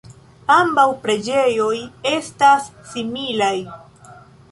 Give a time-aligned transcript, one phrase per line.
[0.53, 1.75] Ambaŭ preĝejoj
[2.13, 3.53] estas similaj.